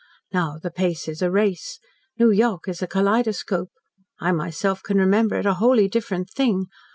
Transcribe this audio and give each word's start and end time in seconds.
Now 0.33 0.57
the 0.57 0.71
pace 0.71 1.07
is 1.07 1.21
a 1.21 1.29
race. 1.29 1.79
New 2.17 2.31
York 2.31 2.67
is 2.67 2.81
a 2.81 2.87
kaleidoscope. 2.87 3.69
I 4.19 4.31
myself 4.31 4.81
can 4.81 4.97
remember 4.97 5.35
it 5.35 5.45
a 5.45 5.53
wholly 5.61 5.87
different 5.87 6.31
thing. 6.31 6.65